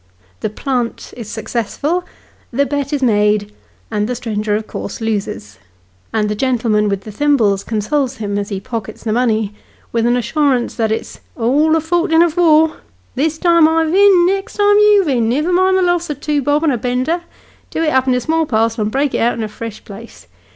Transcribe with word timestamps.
The" 0.39 0.49
plant" 0.63 1.13
is 1.15 1.29
successful, 1.29 2.03
the 2.49 2.65
bet 2.65 2.91
is 2.91 3.03
made, 3.03 3.53
the 3.91 4.15
stranger 4.15 4.55
of 4.55 4.65
course 4.65 4.99
loses: 4.99 5.59
and 6.11 6.27
the 6.27 6.33
gentleman 6.33 6.89
with 6.89 7.01
the 7.01 7.11
thimbles 7.11 7.63
consoles 7.63 8.15
him, 8.15 8.39
as 8.39 8.49
he 8.49 8.59
pockets 8.59 9.03
the 9.03 9.13
money, 9.13 9.53
with 9.91 10.07
an 10.07 10.17
assurance 10.17 10.73
that 10.73 10.91
it's" 10.91 11.19
all 11.37 11.73
the 11.73 11.79
fortin 11.81 12.23
of 12.23 12.35
war! 12.35 12.77
this 13.13 13.37
time 13.37 13.67
I 13.67 13.83
vin, 13.85 14.25
next 14.25 14.55
time 14.55 14.79
you 14.79 15.03
vin: 15.05 15.29
niver 15.29 15.53
mind 15.53 15.77
the 15.77 15.83
loss 15.83 16.09
of 16.09 16.19
two 16.19 16.41
bob 16.41 16.63
and 16.63 16.73
a 16.73 16.79
bender! 16.79 17.21
Do 17.69 17.83
it 17.83 17.89
up 17.93 18.07
in 18.07 18.15
a 18.15 18.21
small 18.21 18.47
parcel, 18.47 18.81
and 18.81 18.91
break 18.91 19.13
out 19.13 19.35
in 19.37 19.43
a 19.43 19.47
fresh 19.47 19.85
place. 19.85 20.25